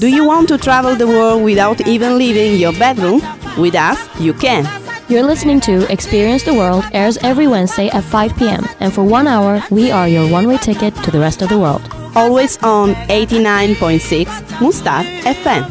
[0.00, 3.20] Do you want to travel the world without even leaving your bedroom?
[3.58, 4.64] With us, you can.
[5.10, 8.64] You're listening to Experience the World airs every Wednesday at 5 p.m.
[8.80, 11.58] And for one hour, we are your one way ticket to the rest of the
[11.58, 11.82] world.
[12.14, 15.68] Always on 89.6 Mustard FM.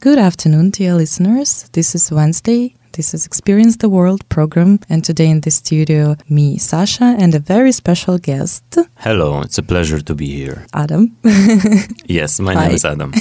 [0.00, 1.68] Good afternoon, dear listeners.
[1.72, 2.77] This is Wednesday.
[2.98, 7.38] This is Experience the World program, and today in the studio, me, Sasha, and a
[7.38, 8.64] very special guest,
[8.96, 10.66] Hello, it's a pleasure to be here.
[10.74, 11.16] Adam.
[12.06, 12.66] Yes, my Hi.
[12.66, 13.12] name is Adam.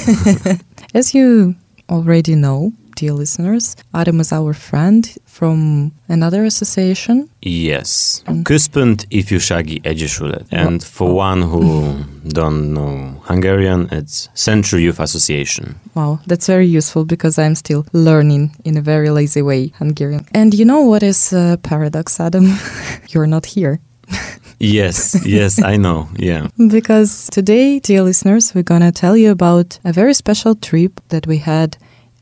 [0.95, 1.53] As you
[1.91, 7.29] already know, dear listeners, Adam is our friend from another association.
[7.41, 8.21] yes.
[8.25, 8.41] Mm.
[8.43, 10.45] Központ Ifjúsági Egyesület.
[10.49, 11.95] And for one who
[12.27, 15.75] don't know Hungarian, it's Central Youth Association.
[15.93, 20.23] Wow, that's very useful because I'm still learning in a very lazy way Hungarian.
[20.33, 22.45] And you know what is a paradox, Adam?
[23.13, 23.79] You're not here.
[24.59, 26.07] Yes, yes, I know.
[26.17, 26.47] Yeah.
[26.57, 31.37] Because today, dear listeners, we're gonna tell you about a very special trip that we
[31.37, 31.77] had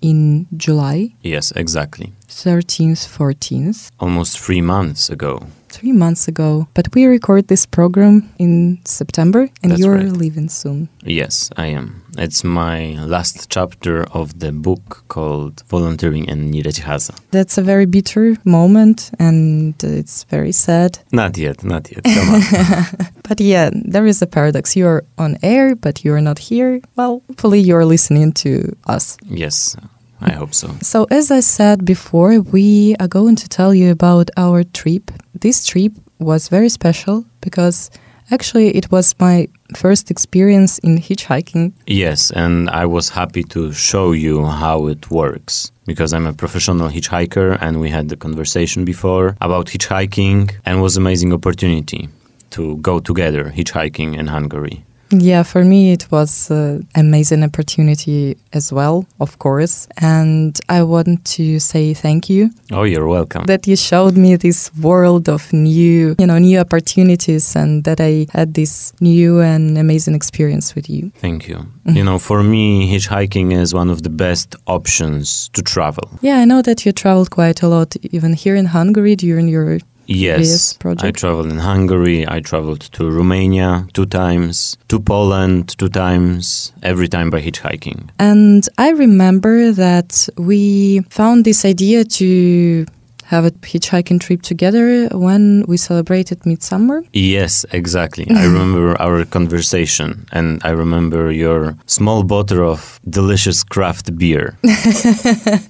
[0.09, 2.08] in July Yes, exactly.
[2.30, 5.39] 13th, 14th, Almost three months ago.
[5.70, 6.67] three months ago.
[6.73, 10.17] But we record this program in September and That's you're right.
[10.23, 10.88] leaving soon.
[11.03, 11.89] Yes, I am.
[12.17, 17.14] It's my last chapter of the book called Volunteering in Nyíregyháza.
[17.31, 21.00] That's a very bitter moment and it's very sad.
[21.11, 22.03] Not yet, not yet.
[22.03, 22.42] Come on.
[23.30, 24.76] But yeah, there is a paradox.
[24.76, 26.80] You're on air, but you're not here.
[26.95, 28.50] Well, hopefully you're listening to
[28.95, 29.17] us.
[29.44, 29.76] yes,
[30.21, 30.75] I hope so.
[30.81, 35.11] So, as I said before, we are going to tell you about our trip.
[35.33, 37.91] This trip was very special because
[38.31, 41.73] actually it was my first experience in hitchhiking.
[41.88, 46.89] Yes, and I was happy to show you how it works because I'm a professional
[46.89, 52.09] hitchhiker and we had the conversation before about hitchhiking and was amazing opportunity
[52.52, 54.86] to go together hitchhiking in Hungary.
[55.11, 59.88] Yeah, for me it was an amazing opportunity as well, of course.
[59.98, 63.45] And I want to say thank you Oh, you're welcome.
[63.45, 68.26] that you showed me this world of new, you know, new opportunities and that I
[68.33, 71.11] had this new and amazing experience with you.
[71.21, 71.58] Thank you.
[71.58, 71.98] Mm-hmm.
[71.98, 76.10] You know, for me, hitchhiking is one of the best options to travel.
[76.21, 79.80] Yeah, I know that you traveled quite a lot, even here in Hungary during your.
[80.08, 82.27] Yes, I traveled in Hungary.
[82.27, 88.10] I traveled to Romania two times, to Poland two times, every time by hitchhiking.
[88.20, 92.86] And I remember that we found this idea to
[93.27, 97.03] have a hitchhiking trip together when we celebrated Midsummer.
[97.13, 98.27] Yes, exactly.
[98.30, 104.58] I remember our conversation and I remember your small bottle of delicious craft beer.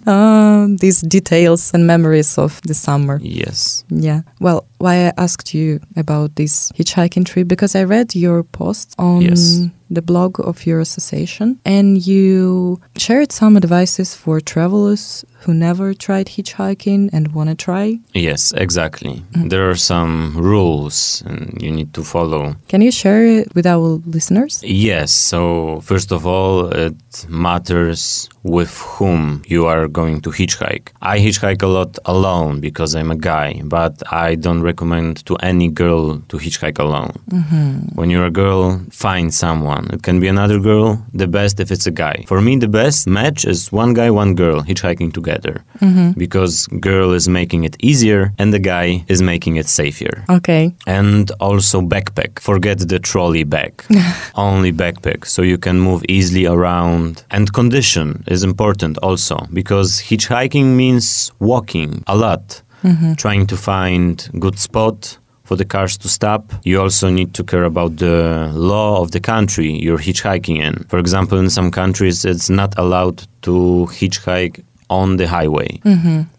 [0.06, 3.20] Uh, these details and memories of the summer.
[3.22, 3.84] yes.
[3.90, 4.22] Yeah.
[4.40, 9.22] Well, why I asked you about this hitchhiking trip because I read your post on
[9.22, 9.62] Yes.
[9.90, 16.26] The blog of your association and you shared some advices for travelers who never tried
[16.26, 18.00] hitchhiking and want to try.
[18.14, 19.18] Yes, exactly.
[19.18, 19.50] Mm-hmm.
[19.50, 22.56] There are some rules and you need to follow.
[22.68, 24.64] Can you share it with our listeners?
[24.64, 26.96] Yes, so first of all, it
[27.30, 30.90] matters with whom you are going to hitchhike.
[31.02, 35.70] I hitchhike a lot alone because I'm a guy, but I don't recommend to any
[35.70, 37.14] girl to hitchhike alone.
[37.30, 37.96] Mm-hmm.
[37.98, 39.75] When you're a girl, find someone.
[39.92, 42.24] It can be another girl, the best if it's a guy.
[42.28, 46.12] For me, the best match is one guy, one girl hitchhiking together mm-hmm.
[46.18, 50.24] because girl is making it easier and the guy is making it safer.
[50.30, 50.74] Okay.
[50.88, 52.40] And also backpack.
[52.40, 53.84] Forget the trolley bag.
[54.36, 55.26] Only backpack.
[55.26, 57.24] So you can move easily around.
[57.32, 62.62] And condition is important also because hitchhiking means walking a lot.
[62.84, 63.14] Mm-hmm.
[63.16, 66.52] Trying to find good spot for the cars to stop.
[66.64, 70.84] You also need to care about the law of the country you're hitchhiking in.
[70.90, 75.80] For example, in some countries it's not allowed to hitchhike on the highway.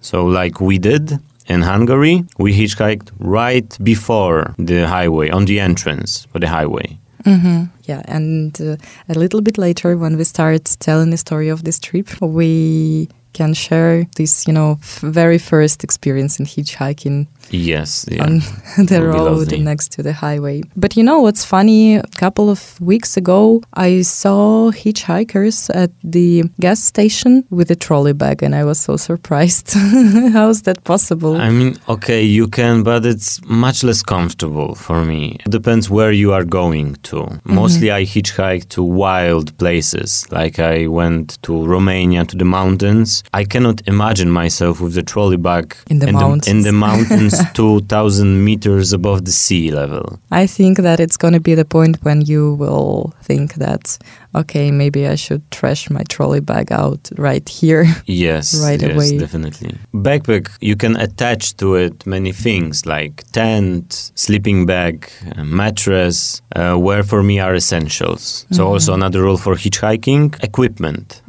[0.00, 1.18] So like we did
[1.48, 6.98] in Hungary, we hitchhiked right before the highway, on the entrance for the highway.
[7.88, 8.76] Yeah, and uh,
[9.08, 13.52] a little bit later, when we start telling the story of this trip, we can
[13.54, 18.24] share this, you know, f- very first experience in hitchhiking Yes, yeah.
[18.24, 18.38] on
[18.86, 20.62] the road next to the highway.
[20.76, 21.96] But you know what's funny?
[21.96, 28.12] A couple of weeks ago, I saw hitchhikers at the gas station with a trolley
[28.12, 29.72] bag, and I was so surprised.
[30.32, 31.36] How is that possible?
[31.36, 35.38] I mean, okay, you can, but it's much less comfortable for me.
[35.46, 37.16] It depends where you are going to.
[37.16, 37.54] Mm-hmm.
[37.54, 40.26] Mostly I hitchhike to wild places.
[40.30, 45.36] Like I went to Romania to the mountains I cannot imagine myself with the trolley
[45.36, 46.48] bag In the in mountains.
[46.48, 50.18] in the mountains 2,000 meters above the sea level.
[50.30, 53.98] I think that it's going to be the point when you will think that,
[54.36, 57.84] okay, maybe I should trash my trolley bag out right here.
[58.06, 59.18] Yes, Right yes, away.
[59.18, 59.74] definitely.
[59.94, 66.74] Backpack, you can attach to it many things like tent, sleeping bag, uh, mattress, uh,
[66.76, 68.46] where for me are essentials.
[68.50, 71.22] So also another rule for hitchhiking, equipment.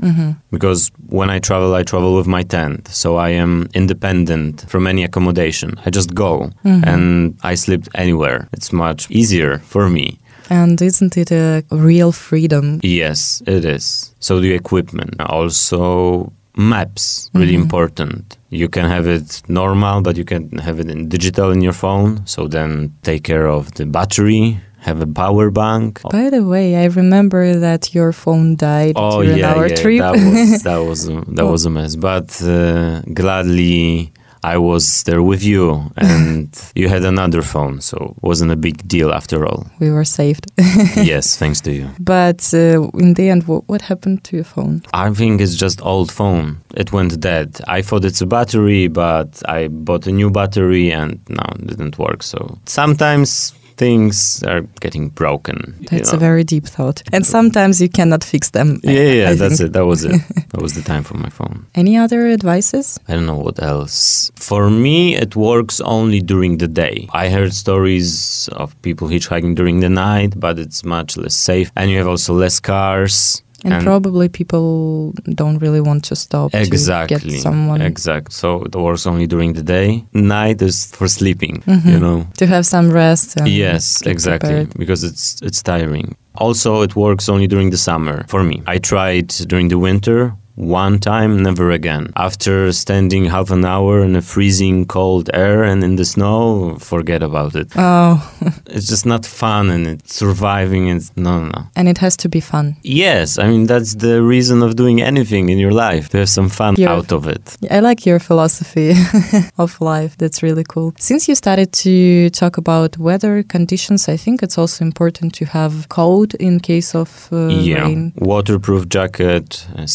[0.51, 5.03] Because when I travel, I travel with my tent, so I am independent from any
[5.03, 5.69] accommodation.
[5.85, 8.47] I just go and I sleep anywhere.
[8.53, 10.19] It's much easier for me.
[10.49, 12.79] And isn't it a real freedom?
[12.83, 14.13] Yes, it is.
[14.19, 15.19] So the equipment.
[15.21, 18.37] Also maps, really important.
[18.49, 22.25] You can have it normal, but you can have it in digital in your phone.
[22.25, 26.01] So then take care of the battery, have a power bank.
[26.09, 29.99] By the way, I remember that your phone died Oh during yeah, our yeah, trip.
[30.01, 31.95] that was that was a, that was a mess.
[31.95, 34.11] But uh, gladly
[34.43, 38.87] I was there with you, and you had another phone, so it wasn't a big
[38.87, 39.67] deal after all.
[39.79, 40.45] we were saved.
[40.95, 41.89] yes, thanks to you.
[41.99, 44.81] but uh, in the end, what, what happened to your phone?
[44.93, 46.61] I think it's just old phone.
[46.75, 47.59] It went dead.
[47.67, 51.97] I thought it's a battery, but I bought a new battery and no, it didn't
[51.97, 52.23] work.
[52.23, 55.57] So sometimes things are getting broken.
[55.79, 56.17] you That's know.
[56.17, 57.01] a very deep thought.
[57.13, 58.79] And sometimes you cannot fix them.
[58.83, 58.91] yeah,
[59.21, 59.69] yeah, that's think.
[59.69, 59.73] it.
[59.73, 60.11] That was it.
[60.51, 61.65] that was the time for my phone.
[61.75, 62.99] Any other advices?
[63.07, 64.31] I don't know what else.
[64.35, 67.07] For me, it works only during the day.
[67.13, 71.71] I heard stories of people hitchhiking during the night, but it's much less safe.
[71.75, 73.43] And you have also less cars.
[73.63, 78.75] And, probably people don't really want to stop exactly to get someone exact so it
[78.75, 81.89] works only during the day night is for sleeping Mm-hmm.
[81.89, 83.37] you know to have some rest.
[83.37, 83.83] And yes
[84.13, 84.77] exactly prepared.
[84.77, 89.27] because it's it's tiring also it works only during the summer for me i tried
[89.51, 90.19] during the winter
[90.57, 95.83] one time never again after standing half an hour in a freezing cold air and
[95.83, 98.17] in the snow forget about it Oh,
[98.65, 102.27] it's just not fun and it's surviving and no no no and it has to
[102.29, 102.75] be fun.
[102.83, 106.49] yes i mean that's the reason of doing anything in your life to have some
[106.49, 106.93] fun Yeah.
[106.97, 108.93] out of it I like your philosophy
[109.57, 110.15] of life.
[110.17, 110.93] That's really cool.
[110.99, 115.73] Since you started to talk about weather conditions, I think it's also important to have
[115.89, 118.13] coat in case of uh, yeah, rain.
[118.15, 119.85] waterproof jacket, uh,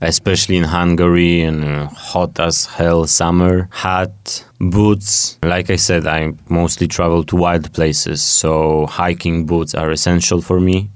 [0.00, 5.38] especially in Hungary in uh, hot as hell summer, hat, boots.
[5.42, 10.60] Like I said, I mostly travel to wild places, so hiking boots are essential for
[10.60, 10.90] me.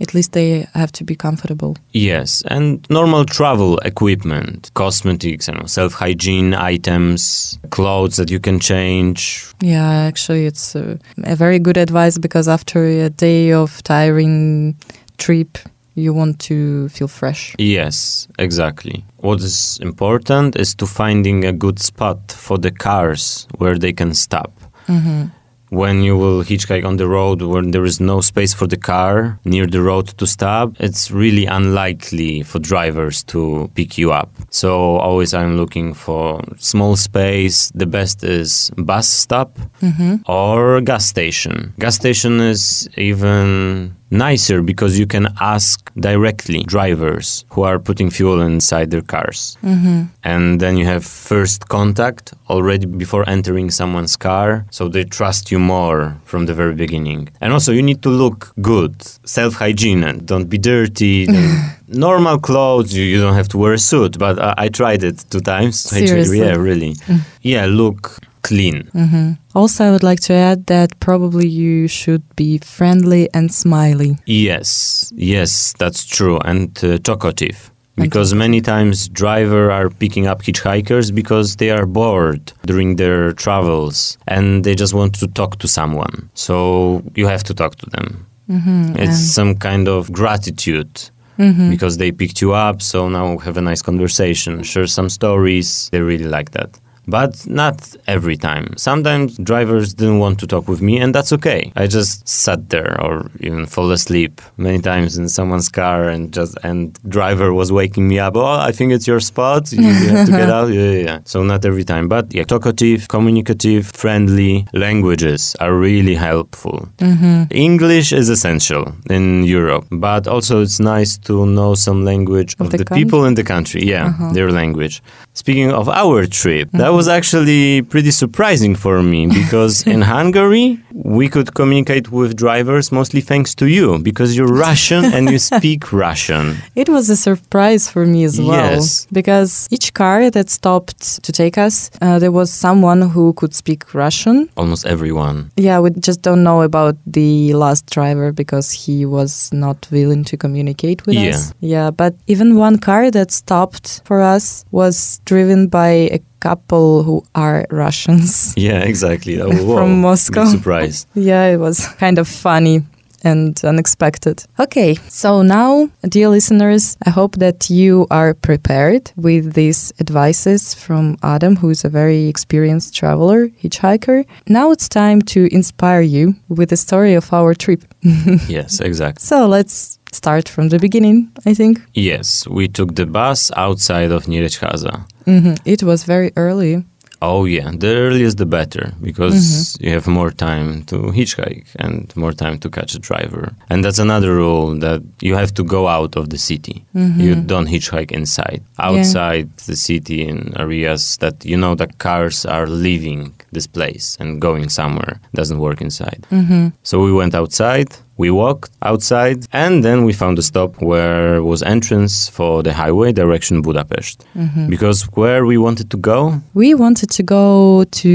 [0.00, 1.76] At least they have to be comfortable.
[1.92, 9.44] Yes, and normal travel equipment, cosmetics, and self hygiene items, clothes that you can change.
[9.60, 14.76] Yeah, actually, it's uh, a very good advice because after a day of tiring
[15.18, 15.58] trip,
[15.94, 17.54] you want to feel fresh.
[17.58, 19.04] Yes, exactly.
[19.18, 24.14] What is important is to finding a good spot for the cars where they can
[24.14, 24.52] stop.
[24.86, 25.26] Mm-hmm.
[25.70, 29.40] When you will hitchhike on the road where there is no space for the car
[29.46, 34.28] near the road to stop, it's really unlikely for drivers to pick you up.
[34.50, 37.72] So always I'm looking for small space.
[37.74, 40.16] The best is bus stop mm-hmm.
[40.30, 41.72] or gas station.
[41.78, 48.40] Gas station is even nicer because you can ask directly drivers who are putting fuel
[48.42, 49.56] inside their cars.
[49.62, 50.02] Mm-hmm.
[50.22, 55.58] And then you have first contact already before entering someone's car, so they trust you
[55.58, 57.30] more from the very beginning.
[57.40, 61.26] And also, you need to look good, self hygiene, and don't be dirty.
[61.88, 65.24] Normal clothes, you, you don't have to wear a suit, but I, I tried it
[65.30, 65.80] two times.
[65.90, 66.38] Seriously?
[66.38, 66.94] Yeah, really.
[66.94, 67.20] Mm.
[67.42, 69.36] Yeah, look clean.
[69.54, 74.18] Also, I would like to add that probably you should be friendly and smiley.
[74.26, 77.70] Yes, yes, that's true, and uh, talkative.
[77.96, 84.16] Because many times drivers are picking up hitchhikers because they are bored during their travels
[84.26, 86.30] and they just want to talk to someone.
[86.32, 88.26] So you have to talk to them.
[88.48, 88.96] Mm-hmm.
[88.96, 92.80] It's some kind of gratitude because they picked you up.
[92.80, 95.90] So now have a nice conversation, share some stories.
[95.92, 96.70] They really like that.
[97.18, 97.76] But not
[98.16, 98.64] every time.
[98.88, 101.62] Sometimes drivers didn't want to talk with me, and that's okay.
[101.82, 103.12] I just sat there or
[103.46, 106.80] even fall asleep many times in someone's car, and just and
[107.16, 108.34] driver was waking me up.
[108.36, 109.62] Oh, I think it's your spot.
[109.72, 110.68] You, you have to get out.
[110.72, 111.18] Yeah, yeah, yeah.
[111.32, 114.66] So not every time, but yeah, talkative, communicative, friendly.
[114.72, 116.88] Languages are really helpful.
[116.98, 117.36] Mm-hmm.
[117.50, 122.70] English is essential in Europe, but also it's nice to know some language Of of,
[122.72, 123.82] the the, people in the country.
[123.84, 124.32] Yeah, uh-huh.
[124.32, 125.02] their language.
[125.34, 127.16] Speaking of our trip, that was mm-hmm.
[127.16, 133.54] actually pretty surprising for me because in Hungary we could communicate with drivers mostly thanks
[133.56, 136.56] to you because you're Russian and you speak Russian.
[136.76, 138.72] It was a surprise for me as well.
[138.74, 139.06] Yes.
[139.12, 143.94] Because each car that stopped to take us, uh, there was someone who could speak
[143.94, 144.48] Russian.
[144.56, 145.50] Almost everyone.
[145.56, 150.36] Yeah, we just don't know about the last driver because he was not willing to
[150.36, 151.30] communicate with Yeah.
[151.36, 151.52] us.
[151.60, 157.22] Yeah, but even one car that stopped for us was driven by a couple who
[157.34, 158.54] are Russians.
[158.56, 159.40] Yeah, exactly.
[159.40, 159.76] Oh, whoa.
[159.76, 160.44] From Moscow.
[160.44, 161.06] Big surprise.
[161.14, 162.82] Yeah, it was kind of funny
[163.24, 164.44] and unexpected.
[164.58, 171.16] Okay, so now, dear listeners, I hope that you are prepared with these advices from
[171.22, 174.24] Adam, who is a very experienced traveler, hitchhiker.
[174.48, 177.84] Now it's time to inspire you with the story of our trip.
[178.48, 179.20] yes, exactly.
[179.20, 181.80] So let's start from the beginning, I think.
[181.94, 185.04] Yes, we took the bus outside of Nyíregyháza.
[185.24, 186.84] hmm It was very early.
[187.24, 189.84] Oh yeah, the earliest the better because mm-hmm.
[189.84, 193.54] you have more time to hitchhike and more time to catch a driver.
[193.70, 196.84] And that's another rule that you have to go out of the city.
[196.94, 197.46] You mm-hmm.
[197.46, 198.62] don't hitchhike inside.
[198.80, 204.40] Outside the city in areas that you know the cars are leaving this place and
[204.40, 206.26] going somewhere doesn't work inside.
[206.32, 206.68] Mm-hmm.
[206.82, 207.90] So we went outside.
[208.22, 213.10] We walked outside and then we found a stop where was entrance for the highway
[213.12, 214.24] direction Budapest.
[214.36, 214.68] Mm-hmm.
[214.68, 218.12] Because where we wanted to go, We wanted to go to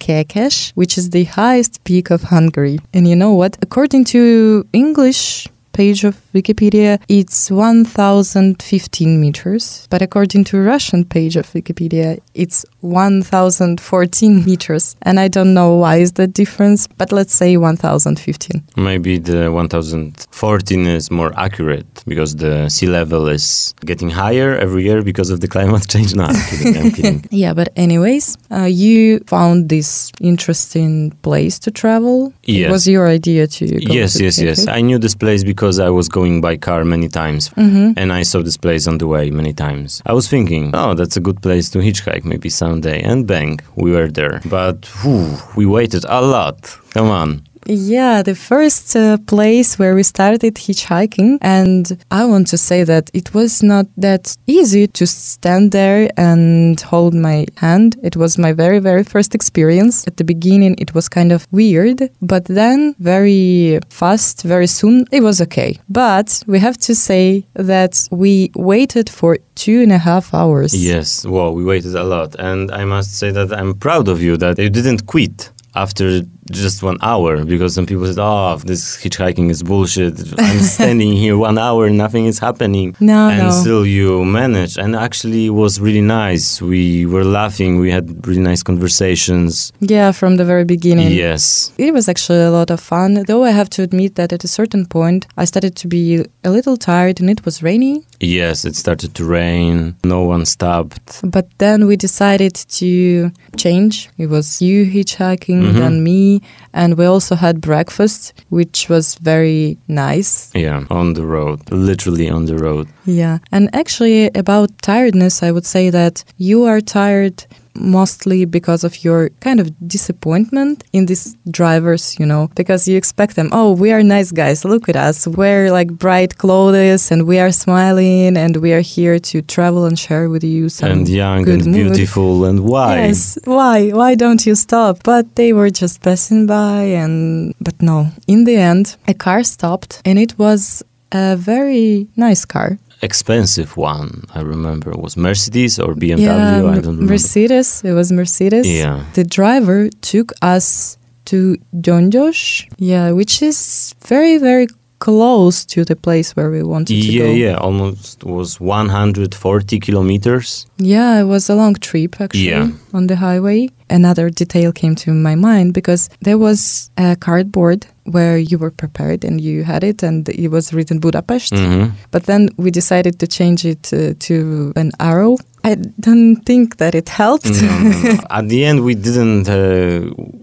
[0.00, 2.78] Kékes, which is the highest peak of Hungary.
[2.92, 3.56] And you know what?
[3.62, 5.46] According to English
[5.78, 14.44] page of Wikipedia, it's 1015 meters, but according to Russian page of Wikipedia, it's 1014
[14.44, 14.96] meters.
[15.02, 18.62] And I don't know why is the difference, but let's say 1015.
[18.76, 25.02] Maybe the 1014 is more accurate because the sea level is getting higher every year
[25.02, 26.14] because of the climate change.
[26.14, 26.76] No, I'm kidding.
[26.76, 27.24] I'm kidding.
[27.30, 32.32] Yeah, but anyways, uh, you found this interesting place to travel.
[32.42, 32.70] It Yes.
[32.70, 34.66] was your idea to go yes, to yes, yes.
[34.66, 37.92] I knew this place because I was going by car many times Mm-hmm.
[37.96, 40.02] and I saw this place on the way many times.
[40.06, 43.00] I was thinking, oh, that's a good place to hitchhike maybe someday.
[43.02, 44.40] And bang, we were there.
[44.44, 46.58] But whew, we waited a lot.
[46.90, 47.30] Come on.
[47.70, 53.10] Yeah, the first uh, place where we started hitchhiking, and I want to say that
[53.12, 57.98] it was not that easy to stand there and hold my hand.
[58.02, 60.06] It was my very, very first experience.
[60.06, 65.22] At the beginning, it was kind of weird, but then very fast, very soon, it
[65.22, 65.78] was okay.
[65.90, 70.72] But we have to say that we waited for two and a half hours.
[70.74, 72.34] Yes, well, we waited a lot.
[72.38, 76.82] And I must say that I'm proud of you that you didn't quit after just
[76.82, 80.14] one hour because some people said, oh, this hitchhiking is bullshit.
[80.38, 82.96] I'm standing here one hour, nothing is happening.
[83.00, 83.50] No, and no.
[83.50, 84.78] still you managed.
[84.78, 86.60] And actually, it was really nice.
[86.62, 89.72] We were laughing, we had really nice conversations.
[89.80, 91.12] Yeah, from the very beginning.
[91.12, 91.72] Yes.
[91.78, 94.48] It was actually a lot of fun, though I have to admit that at a
[94.48, 98.04] certain point I started to be a little tired and it was rainy.
[98.20, 99.94] Yes, it started to rain.
[100.04, 101.20] No one stopped.
[101.22, 104.08] But then we decided to change.
[104.18, 105.74] It was you hitchhiking, Mhm.
[105.78, 106.37] then me,
[106.72, 110.50] and we also had breakfast, which was very nice.
[110.54, 112.88] Yeah, on the road, literally on the road.
[113.04, 113.38] Yeah.
[113.52, 117.46] And actually, about tiredness, I would say that you are tired
[117.80, 123.36] mostly because of your kind of disappointment in these drivers, you know, because you expect
[123.36, 127.38] them, oh, we are nice guys, look at us, wear like bright clothes and we
[127.38, 131.42] are smiling and we are here to travel and share with you some and young
[131.42, 131.94] good and mood.
[131.94, 132.44] beautiful.
[132.44, 133.06] And why?
[133.06, 133.90] Yes, why?
[133.90, 135.02] Why don't you stop?
[135.04, 138.08] But they were just passing by and but no.
[138.26, 140.82] In the end, a car stopped and it was
[141.12, 142.78] a very nice car.
[143.00, 144.24] Expensive one.
[144.34, 146.18] I remember was Mercedes or BMW.
[146.18, 147.12] yeah, I don't remember.
[147.12, 147.82] Mercedes.
[147.84, 148.66] It was Mercedes.
[148.70, 149.04] Yeah.
[149.14, 154.66] The driver took us to Gyöngyös, yeah, which is very, very
[154.98, 157.30] close to the place where we wanted to Yeah, go.
[157.30, 160.66] yeah, yeah, almost was 140 kilometers.
[160.78, 162.68] Yeah, it was a long trip actually Yeah.
[162.92, 163.68] on the highway.
[163.90, 169.24] Another detail came to my mind because there was a cardboard where you were prepared
[169.24, 171.54] and you had it and it was written Budapest.
[171.54, 175.36] hmm But then we decided to change it uh, to an arrow.
[175.70, 175.74] I
[176.08, 177.50] don't think that it helped.
[177.68, 178.14] No, no, no.
[178.38, 179.60] At the end, we didn't uh,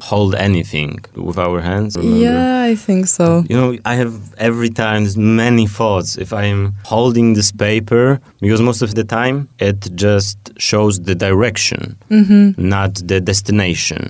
[0.09, 0.93] hold anything
[1.27, 1.91] with our hands.
[1.97, 2.17] Remember?
[2.25, 3.25] yeah, I think so.
[3.49, 4.13] You know, I have
[4.49, 5.01] every time
[5.45, 6.61] many thoughts if I'm
[6.93, 8.05] holding this paper
[8.43, 9.35] because most of the time
[9.69, 10.37] it just
[10.69, 12.45] shows the direction, Mm-hmm.
[12.75, 14.01] not the destination.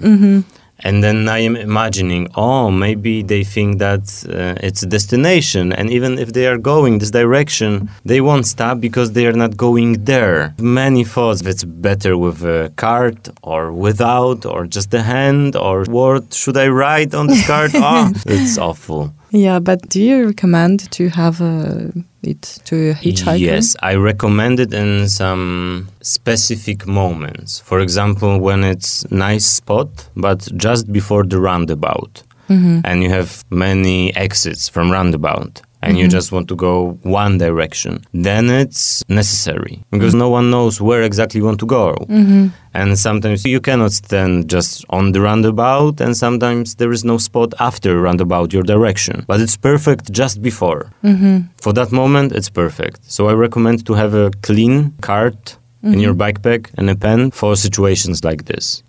[0.80, 5.72] And then I am imagining, oh, maybe they think that uh, it's a destination.
[5.72, 9.56] And even if they are going this direction, they won't stop because they are not
[9.56, 10.54] going there.
[10.60, 16.34] Many thoughts it's better with a cart or without, or just a hand, or what
[16.34, 17.72] should I write on this card?
[17.76, 19.14] oh, it's awful.
[19.36, 21.92] Yeah, but do you recommend to have uh,
[22.24, 23.38] it to a hitchhiker?
[23.40, 27.60] Yes, I recommend it in some specific moments.
[27.60, 32.82] For example, when it's nice spot, but just before the roundabout, Mm-hmm.
[32.84, 35.64] and you have many exits from roundabout.
[35.86, 36.18] And you mm-hmm.
[36.18, 41.40] just want to go one direction, then it's necessary because no one knows where exactly
[41.40, 41.94] you want to go.
[42.10, 42.48] Mm-hmm.
[42.74, 47.54] And sometimes you cannot stand just on the roundabout, and sometimes there is no spot
[47.60, 49.24] after roundabout your direction.
[49.28, 50.92] But it's perfect just before.
[51.04, 51.36] Mm-hmm.
[51.62, 53.00] For that moment, it's perfect.
[53.10, 57.56] So I recommend to have a clean cart in your backpack and a pen for
[57.56, 58.84] situations like this.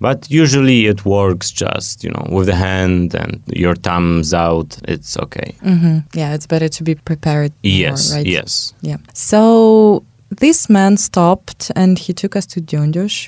[0.00, 4.78] But usually it works just, you know, with the hand and your thumbs out.
[4.88, 5.54] It's okay.
[5.62, 7.52] hmm Yeah, it's better to be prepared.
[7.62, 8.26] more, Yes, right?
[8.26, 8.74] yes.
[8.80, 8.96] Yeah.
[9.14, 10.02] So
[10.40, 12.60] this man stopped and he took us to.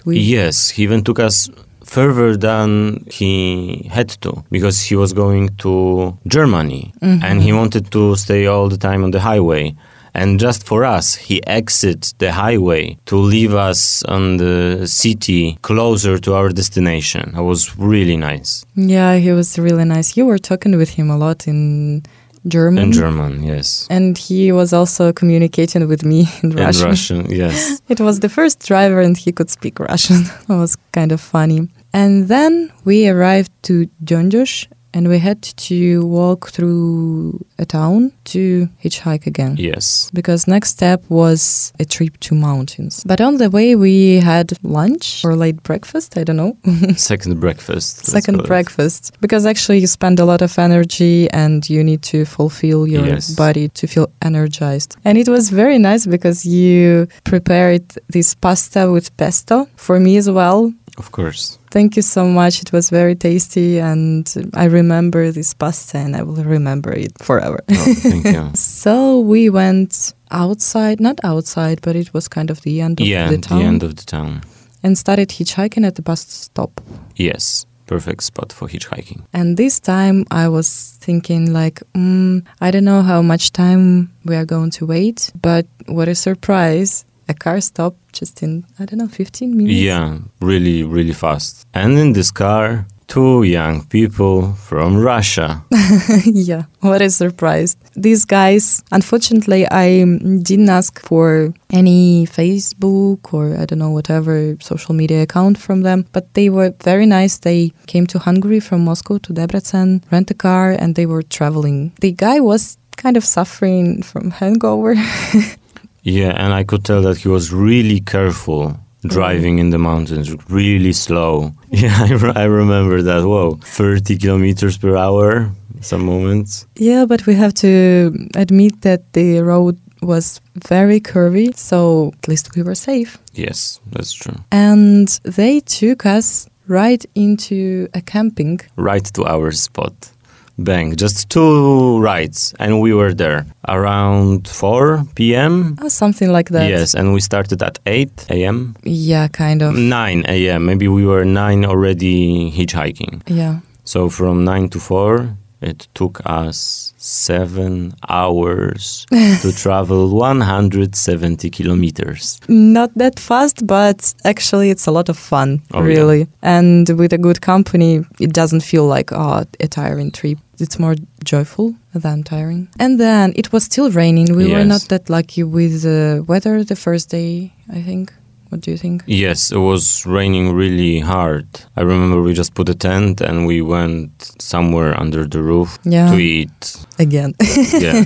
[0.06, 1.50] We Yes, he even took us
[1.84, 8.16] further than he had to because he was going to Germany and he wanted to
[8.16, 9.74] stay all the time on the highway.
[10.14, 16.18] And just for us, he exits the highway to leave us on the city closer
[16.18, 17.34] to our destination.
[17.36, 18.64] It was really nice.
[18.74, 20.16] Yeah, he was really nice.
[20.16, 22.02] You were talking with him a lot in
[22.46, 22.84] German.
[22.84, 23.86] In German, yes.
[23.88, 26.88] And he was also communicating with me in, In Russian.
[26.88, 27.80] Russian, yes.
[27.88, 30.22] It was the first driver and he could speak Russian.
[30.48, 31.68] it was kind of funny.
[31.94, 38.68] And then we arrived to Gyöngyös and we had to walk through a town to
[38.82, 39.56] hitchhike again.
[39.58, 40.10] Yes.
[40.12, 43.02] Because next step was a trip to mountains.
[43.06, 46.56] But on the way we had lunch or late breakfast, I don't know.
[46.96, 48.04] Second breakfast.
[48.06, 49.12] Second breakfast.
[49.20, 53.34] Because actually you spend a lot of energy and you need to fulfill your Yes.
[53.34, 54.96] body to feel energized.
[55.04, 60.28] And it was very nice because you prepared this pasta with pesto for me as
[60.30, 60.72] well.
[60.98, 61.58] Of course.
[61.70, 62.60] Thank you so much.
[62.62, 67.60] It was very tasty and I remember this pasta and I will remember it forever.
[67.70, 68.50] Oh, thank you.
[68.54, 73.30] So we went outside, not outside, but it was kind of the end of yeah,
[73.30, 74.42] the town, end of the town.
[74.82, 76.80] and started hitchhiking at the bus stop.
[77.16, 79.22] Yes, perfect spot for hitchhiking.
[79.32, 84.34] And this time I was thinking, like, mm, I don't know how much time we
[84.36, 87.04] are going to wait, but what a surprise!
[87.32, 89.74] A car stopped just in, I don't know, 15 minutes.
[89.74, 91.66] Yeah, really, really fast.
[91.72, 95.64] And in this car, two young people from Russia.
[96.26, 97.74] yeah, what a surprise.
[97.96, 100.04] These guys, unfortunately, I
[100.42, 106.04] didn't ask for any Facebook or I don't know, whatever social media account from them,
[106.12, 107.38] but they were very nice.
[107.38, 111.92] They came to Hungary from Moscow to Debrecen, rent a car, and they were traveling.
[112.02, 114.96] The guy was kind of suffering from hangover.
[116.02, 119.10] Yeah, and I could tell that he was really careful mm.
[119.10, 121.52] driving in the mountains, really slow.
[121.74, 123.24] Yeah, I, re- I remember that.
[123.24, 126.66] Whoa, 30 kilometers per hour, some moments.
[126.76, 132.54] yeah, but we have to admit that the road was very curvy, so at least
[132.54, 133.18] we were safe.
[133.32, 134.36] Yes, that's true.
[134.50, 138.60] And they took us right into a camping.
[138.76, 140.11] Right to our spot.
[140.58, 145.76] Bang, just two rides, and we were there around 4 p.m.
[145.80, 146.68] or oh, something like that.
[146.68, 148.76] Yes, and we started at 8 a.m.
[148.82, 149.74] Yeah, kind of.
[149.74, 150.66] 9 a.m.
[150.66, 153.22] Maybe we were 9 already hitchhiking.
[153.26, 153.60] Yeah.
[153.84, 159.06] So from 9 to 4, it took us 7 hours
[159.42, 162.40] to travel 170 kilometers.
[162.48, 165.86] Not that fast, but actually it's a lot of fun, Oh, yeah.
[165.86, 166.28] really.
[166.42, 170.38] And with a good company, it doesn't feel like oh, a tiring trip.
[170.58, 170.94] It's more
[171.24, 172.68] joyful than tiring.
[172.78, 174.36] And then it was still raining.
[174.36, 178.12] We were not that lucky with the weather the first day, I think.
[178.52, 179.02] What do you think?
[179.06, 181.46] Yes, it was raining really hard.
[181.74, 186.12] I remember we just put a tent and we went somewhere under the roof Yeah.
[186.12, 186.76] to eat.
[186.98, 187.32] Again.
[187.72, 188.04] Yeah.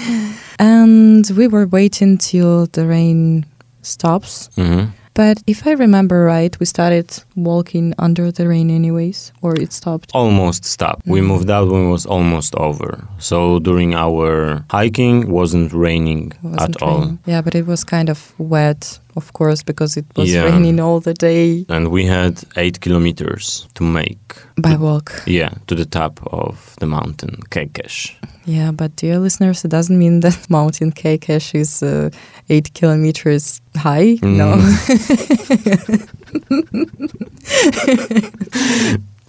[0.58, 3.44] and we were waiting till the rain
[3.82, 4.48] stops.
[4.56, 4.84] hmm
[5.18, 10.10] But if I remember right, we started walking under the rain anyways, or it stopped.
[10.14, 11.02] Almost stopped.
[11.06, 11.26] We Mhm.
[11.32, 12.90] moved out when it was almost over.
[13.18, 17.18] So during our hiking, wasn't raining wasn't at all.
[17.26, 20.44] Yeah, but it was kind of wet, of course, because it was Yeah.
[20.50, 24.20] raining all the day And we had eight kilometers to make.
[24.62, 25.22] by walk.
[25.26, 28.10] Yeah, to the top of the mountain, Kékes.
[28.46, 32.10] Yeah, but dear listeners, it doesn't mean that Mountain Kékes is uh,
[32.50, 34.16] eight kilometers high.
[34.22, 34.56] No.
[34.56, 36.08] Mm.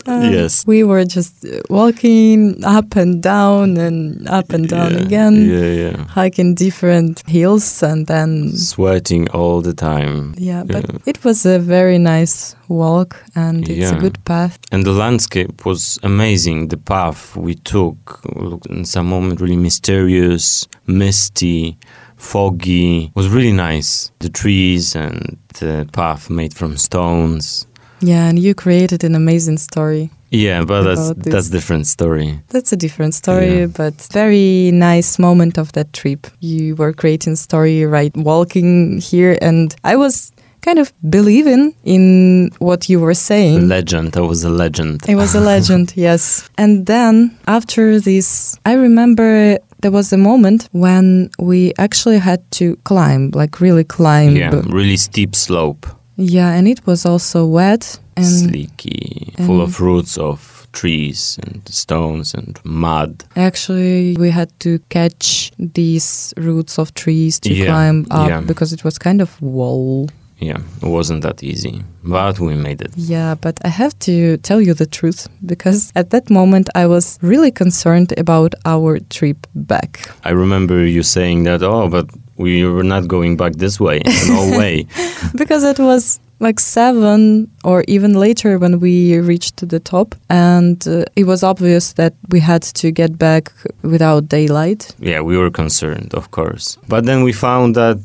[0.07, 0.65] yes.
[0.65, 5.71] We were just uh, walking up and down and up and down Yeah, again, Yeah,
[5.89, 6.03] yeah.
[6.05, 10.33] hiking different hills, and then Sweating all the time.
[10.37, 10.63] yeah.
[10.63, 10.99] But Yeah.
[11.05, 14.57] it was a very nice walk, and it's a good path.
[14.71, 16.69] And the landscape was amazing.
[16.69, 21.77] The path we took looked in some moment really mysterious, misty,
[22.19, 23.11] foggy.
[23.15, 24.11] was really nice.
[24.19, 27.65] The trees and the path made from stones.
[28.01, 30.09] Yeah, and you created an amazing story.
[30.31, 31.33] Yeah, but that's this.
[31.33, 32.39] that's different story.
[32.49, 33.65] That's a different story, Yeah.
[33.65, 36.27] but very nice moment of that trip.
[36.39, 38.15] You were creating story, right?
[38.15, 43.67] Walking here, and I was kind of believing in what you were saying.
[43.67, 44.15] Legend.
[44.17, 45.01] I was a legend.
[45.09, 46.47] It was a legend, yes.
[46.57, 52.75] And then after this, I remember there was a moment when we actually had to
[52.83, 54.35] climb, like really climb.
[54.35, 55.87] Yeah, really steep slope,
[56.17, 61.61] Yeah, and it was also wet and sleeky, full and- of roots of trees and
[61.69, 63.23] stones and mud.
[63.35, 68.41] Actually, we had to catch these roots of trees to Yeah, climb up yeah.
[68.41, 70.09] because it was kind of wall.
[70.39, 72.91] Yeah, it wasn't that easy, but we made it.
[72.95, 77.17] Yeah, but I have to tell you the truth because at that moment I was
[77.21, 80.09] really concerned about our trip back.
[80.23, 84.01] I remember you saying that, oh, but we were not going back this way.
[84.27, 84.85] No way.
[85.35, 91.03] because it was like seven or even later when we reached the top and uh,
[91.15, 96.13] it was obvious that we had to get back without daylight yeah, we were concerned,
[96.13, 96.77] of course.
[96.87, 97.99] But then we found that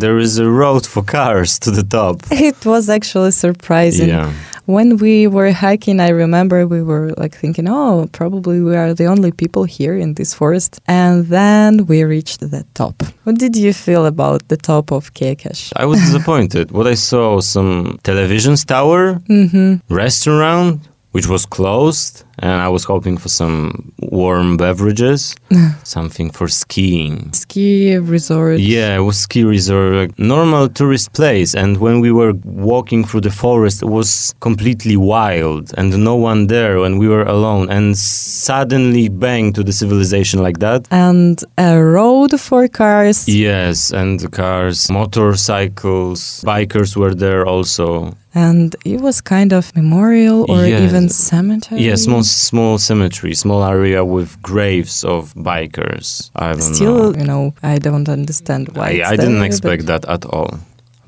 [0.00, 2.16] there is a road for cars to the top.
[2.30, 4.32] it was actually surprising Yeah.
[4.76, 9.06] when we were hiking i remember we were like thinking oh probably we are the
[9.14, 13.72] only people here in this forest and then we reached the top what did you
[13.86, 15.60] feel about the top of Kékes?
[15.82, 16.70] I was disappointed.
[16.76, 19.70] what I saw some television tower, mm-hmm.
[19.94, 20.80] restaurant,
[21.14, 25.34] which was closed, and I was hoping for some warm beverages,
[25.84, 27.32] something for skiing.
[27.32, 31.54] ski resort Yeah, it was ski resort, like normal tourist place.
[31.54, 36.46] And when we were walking through the forest, it was completely wild and no one
[36.48, 37.70] there when we were alone.
[37.70, 40.86] And suddenly, bang, to the civilization like that.
[40.90, 48.14] and a road for cars Yes, and cars, motorcycles, bikers were there also.
[48.34, 50.82] and it was kind of memorial or Yes.
[50.86, 56.30] even cemetery Yeah, small, small cemetery, small area with graves of bikers.
[56.36, 57.18] I don't still know.
[57.20, 60.58] you know i don't understand why I, I didn't expect that at all.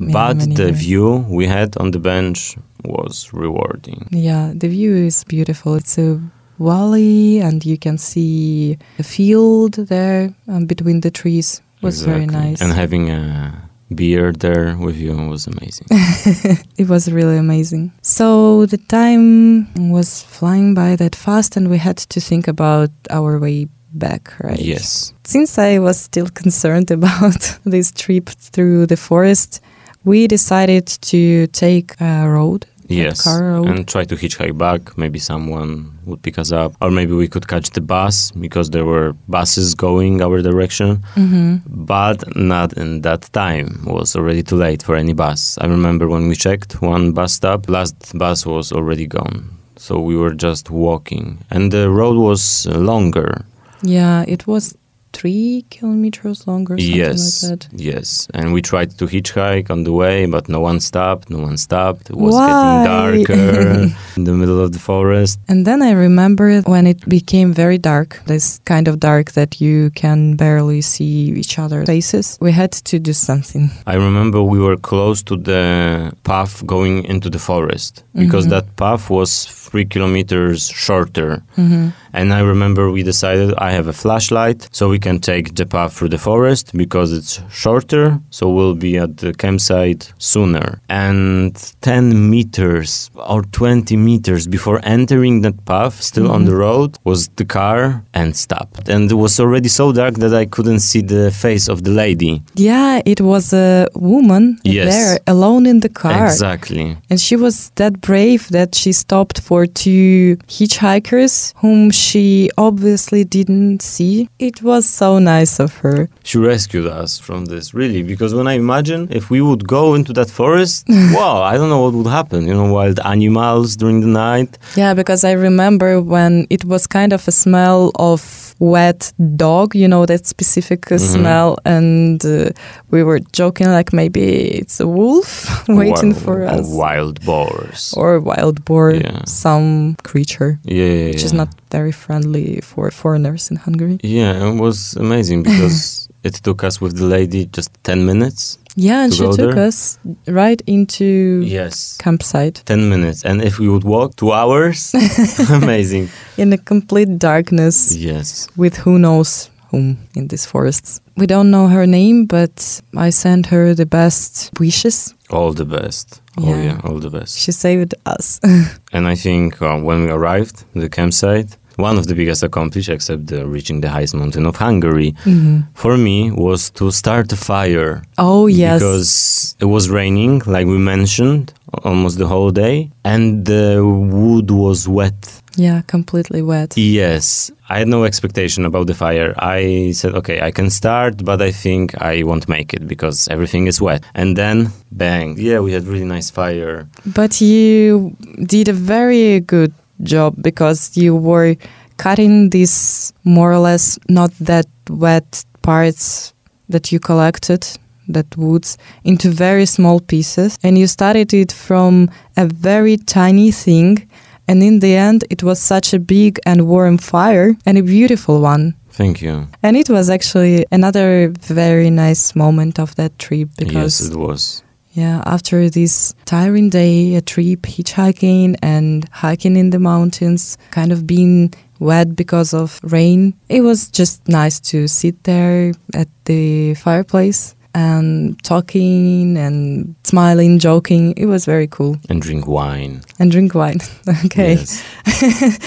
[0.00, 4.06] But the view we had on the bench was rewarding.
[4.10, 6.20] yeah the view is beautiful it's a
[6.58, 12.26] valley and you can see a field there um, between the trees it was very
[12.26, 15.86] nice And having a beer there with you was amazing.
[16.76, 21.96] it was really amazing so the time was flying by that fast and we had
[21.96, 25.12] to think about our way back right yes.
[25.24, 29.62] Since I was still concerned about this trip through the forest,
[30.04, 32.66] we decided to take a road.
[32.88, 33.26] Yes.
[33.26, 34.96] And try to hitchhike back.
[34.96, 36.72] Maybe someone would pick us up.
[36.80, 41.02] Or maybe we could catch the bus because there were buses going our direction.
[41.14, 43.84] hmm But not in that time.
[43.86, 45.58] It was already too late for any bus.
[45.60, 49.50] I remember when we checked one bus stop, last bus was already gone.
[49.76, 51.38] So we were just walking.
[51.50, 53.44] And the road was longer.
[53.82, 54.76] Yeah, it was
[55.18, 57.60] three kilometers long or something yes, like that.
[57.90, 61.24] yes, and we tried to hitchhike on the way, but no one stopped.
[61.36, 62.04] No one stopped.
[62.12, 62.46] It was Why?
[62.48, 65.34] getting darker in the middle of the forest.
[65.48, 69.90] And then I remember when it became very dark, this kind of dark that you
[70.02, 72.38] can barely see each other's faces.
[72.40, 73.70] We had to do something.
[73.86, 78.50] I remember we were close to the path going into the forest because Mhm.
[78.54, 79.30] that path was
[79.70, 81.30] three kilometers shorter.
[81.56, 85.66] hmm And I remember we decided I have a flashlight, so we can take the
[85.66, 90.80] path through the forest because it's shorter, so we'll be at the campsite sooner.
[90.88, 96.46] And 10 meters or 20 meters before entering that path, still on Mhm.
[96.46, 98.88] the road, was the car and stopped.
[98.88, 102.42] And it was already so dark that I couldn't see the face of the lady.
[102.54, 104.86] Yeah, it was a woman Yes.
[104.94, 106.26] there alone in the car.
[106.26, 106.96] Exactly.
[107.10, 113.82] And she was that brave that she stopped for two hitchhikers whom she obviously didn't
[113.82, 114.28] see.
[114.38, 116.08] It was so nice of her.
[116.24, 120.12] She rescued us from this, really, because when I imagine if we would go into
[120.14, 122.46] that forest, wow, I don't know what would happen.
[122.46, 124.58] You know, wild animals during the night.
[124.76, 129.86] Yeah, because I remember when it was kind of a smell of wet dog, you
[129.88, 131.00] know, that specific uh, Mhm.
[131.12, 131.56] smell.
[131.64, 132.50] And uh,
[132.90, 134.20] we were joking like maybe
[134.60, 136.66] it's a wolf waiting Wi- for us.
[136.68, 137.94] Wild boars.
[137.96, 139.24] Or wild boar, Yeah.
[139.24, 143.98] some creature, yeah, yeah, which is not very friendly for foreigners in Hungary.
[144.02, 148.58] Yeah, it was amazing because it took us with the lady just 10 minutes.
[148.80, 149.66] Yeah, and she took there?
[149.68, 151.96] us right into Yes.
[151.98, 153.24] campsite 10 minutes.
[153.24, 154.92] And if we would walk two hours,
[155.50, 156.08] amazing.
[156.36, 158.46] in a complete darkness Yes.
[158.56, 161.00] with who knows whom in these forests.
[161.16, 165.14] We don't know her name, but I sent her the best wishes.
[165.30, 166.22] All the best.
[166.38, 166.62] Oh, Yeah.
[166.64, 167.36] yeah, all the best.
[167.38, 168.40] She saved us.
[168.92, 172.88] And I think uh, when we arrived at the campsite, one of the biggest accomplishments,
[173.08, 175.62] except uh, reaching the highest mountain of Hungary, Mhm.
[175.74, 178.02] for me was to start a fire.
[178.18, 178.78] Oh, yes.
[178.80, 181.52] Because it was raining, like we mentioned,
[181.84, 185.20] almost the whole day, and the wood was wet.
[185.68, 186.70] yeah, completely wet.
[186.76, 189.30] Yes, I had no expectation about the fire.
[189.58, 193.66] I said, okay, I can start, but I think I won't make it because everything
[193.66, 194.04] is wet.
[194.14, 196.86] And then, bang, yeah, we had really nice fire.
[197.04, 198.14] But you
[198.54, 201.56] did a very good job because you were
[201.96, 206.32] cutting these more or less not that wet parts
[206.68, 207.66] that you collected,
[208.08, 210.58] that woods, into very small pieces.
[210.62, 214.08] And you started it from a very tiny thing.
[214.46, 218.40] And in the end, it was such a big and warm fire and a beautiful
[218.40, 218.74] one.
[218.90, 219.46] Thank you.
[219.62, 224.62] And it was actually another very nice moment of that trip because yes, it was.
[224.98, 231.06] Yeah, after this tiring day, a trip hitchhiking and hiking in the mountains, kind of
[231.06, 237.54] being wet because of rain, it was just nice to sit there at the fireplace
[237.78, 241.14] and talking and smiling, joking.
[241.16, 241.96] It was very cool.
[242.10, 243.02] And drink wine.
[243.18, 243.78] And drink wine.
[244.26, 244.54] okay.
[244.54, 244.82] Yes.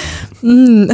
[0.42, 0.90] Mm.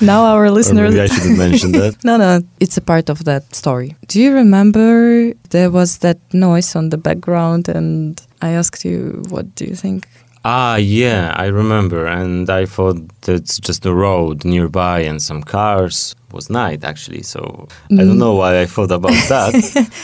[0.00, 0.94] now our Or listeners.
[0.94, 2.02] maybe I shouldn't mention that.
[2.04, 3.94] No, no, it's a part of that story.
[4.08, 9.54] Do you remember there was that noise on the background and I asked you, what
[9.56, 10.08] do you think?
[10.46, 12.06] Ah, yeah, I remember.
[12.06, 16.14] And I thought it's just a road nearby and some cars.
[16.28, 17.22] It was night, actually.
[17.22, 18.18] So I don't Mm.
[18.18, 19.54] know why I thought about that.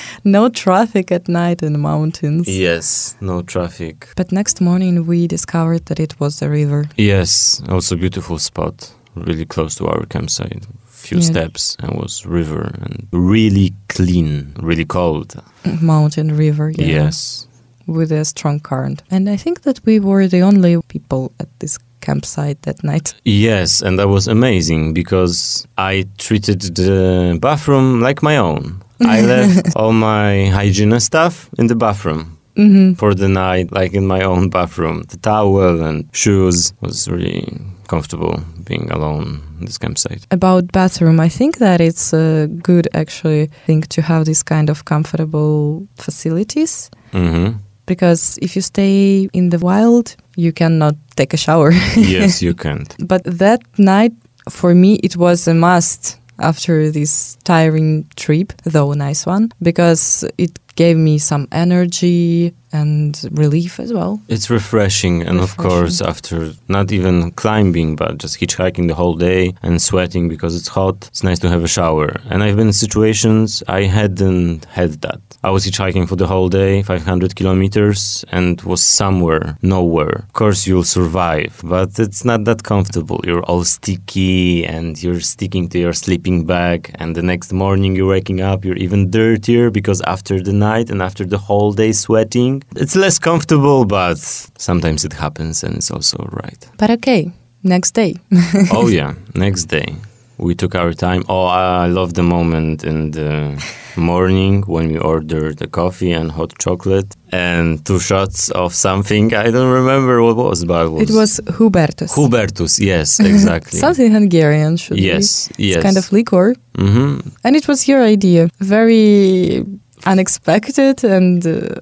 [0.25, 2.47] No traffic at night in the mountains.
[2.49, 4.09] yes, no traffic.
[4.17, 6.85] But next morning we discovered that it was a river.
[6.97, 10.67] Yes, also beautiful spot, really close to our campsite.
[10.89, 11.25] Few Yeah.
[11.31, 15.35] steps and was river and really clean, really cold.
[15.83, 17.47] Mountain river, yeah, Yes.
[17.91, 19.03] With a strong current.
[19.11, 23.15] And I think that we were the only people at this campsite that night.
[23.25, 28.83] Yes, and that was amazing because I treated the bathroom like my own.
[29.01, 34.07] I left all my hygiene stuff in the bathroom hmm for the night, like in
[34.07, 35.03] my own bathroom.
[35.09, 37.45] The towel and shoes was really
[37.87, 40.27] comfortable being alone in this campsite.
[40.31, 44.85] About bathroom, I think that it's a good actually thing to have this kind of
[44.85, 47.51] comfortable facilities hmm
[47.91, 51.73] because if you stay in the wild, you cannot take a shower.
[51.97, 52.95] yes, you can't.
[53.13, 54.15] But that night,
[54.49, 60.25] for me, it was a must after this tiring trip, though a nice one, because
[60.39, 64.21] it gave me some energy and relief as well.
[64.29, 69.55] It's refreshing, and of course, after not even climbing, but just hitchhiking the whole day
[69.63, 72.21] and sweating because it's hot, it's nice to have a shower.
[72.29, 75.21] And I've been in situations I hadn't had that.
[75.43, 80.25] I was hitchhiking for the whole day, 500 kilometers, and was somewhere, nowhere.
[80.29, 83.21] Of course, you'll survive, but it's not that comfortable.
[83.25, 88.11] You're all sticky and you're sticking to your sleeping bag, and the next morning you're
[88.11, 92.60] waking up, you're even dirtier because after the night and after the whole day sweating,
[92.77, 94.19] it's less comfortable, but
[94.59, 96.69] sometimes it happens and it's also right.
[96.79, 97.31] But okay,
[97.63, 98.15] next day.
[98.73, 99.95] oh, yeah, next day.
[100.39, 101.23] We took our time.
[101.29, 103.63] Oh, I love the moment in the
[103.97, 109.35] morning when we ordered the coffee and hot chocolate and two shots of something.
[109.35, 112.15] I don't remember what was, but it was, It was Hubertus.
[112.15, 112.81] Hubertus.
[112.81, 113.79] Yes, exactly.
[113.79, 115.03] Something Hungarian, should be.
[115.03, 115.77] yes, yes.
[115.77, 116.55] It's kind of liquor.
[116.79, 118.49] hmm And it was your idea.
[118.61, 119.63] Very
[120.07, 121.81] unexpected and uh,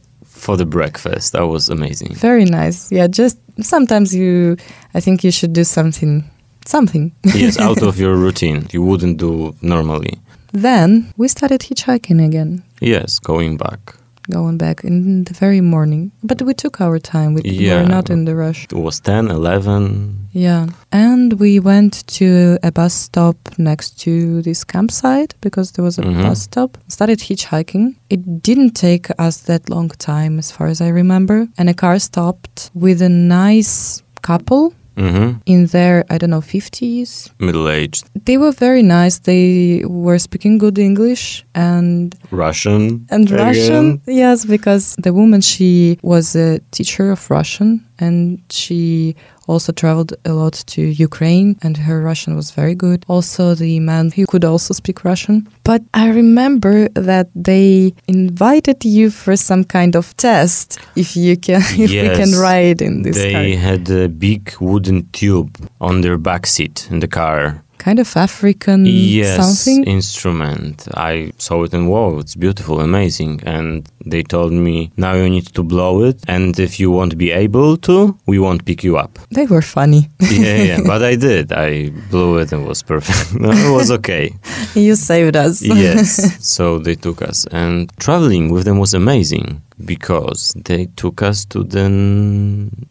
[0.49, 2.15] For the breakfast, that was amazing.
[2.15, 2.91] very nice.
[2.91, 4.57] Yeah, just sometimes you,
[4.95, 6.25] I think you should do something,
[6.65, 7.13] something.
[7.35, 8.67] yes, out of your routine.
[8.73, 10.15] You wouldn't do normally.
[10.53, 13.98] Then we started hitchhiking again, Yes, going back.
[14.31, 16.11] Going back in the very morning.
[16.23, 17.35] But we took our time.
[17.35, 17.83] We Yeah.
[17.83, 18.67] were not in the rush.
[18.71, 20.29] It was 10, 11.
[20.33, 20.67] Yeah.
[20.93, 26.03] And we went to a bus stop next to this campsite because there was a
[26.03, 26.23] Mhm.
[26.23, 26.79] bus stop.
[26.88, 27.95] Started hitchhiking.
[28.11, 31.49] It didn't take us that long time, as far as I remember.
[31.59, 37.31] And a car stopped with a nice couple hmm in their, I don't know, 50s.
[37.39, 38.05] Middle aged.
[38.27, 39.19] They were very nice.
[39.21, 43.07] They were speaking good English and Russian.
[43.11, 43.47] and again.
[43.47, 44.03] Russian.
[44.07, 49.15] Yes, because the woman she was a teacher of Russian and she
[49.47, 53.05] also traveled a lot to Ukraine and her Russian was very good.
[53.09, 55.49] Also the man he could also speak Russian.
[55.65, 61.63] But I remember that they invited you for some kind of test if you can
[61.85, 63.43] if we can ride in this car.
[63.43, 63.63] They car.
[63.63, 67.65] had a big wooden tube on their back seat in the car.
[67.79, 69.85] Kind of African yes, something.
[69.85, 70.88] instrument.
[70.95, 73.41] I saw it and wow, it's beautiful, amazing.
[73.47, 77.31] And they told me now you need to blow it, and if you won't be
[77.31, 79.19] able to, we won't pick you up.
[79.31, 80.09] They were funny.
[80.21, 81.53] yeah, yeah, but I did.
[81.53, 83.35] I blew it and it was perfect.
[83.38, 84.35] No, it was okay.
[84.75, 85.62] you saved us.
[85.62, 86.45] yes.
[86.45, 91.62] So they took us, and traveling with them was amazing because they took us to
[91.62, 91.88] the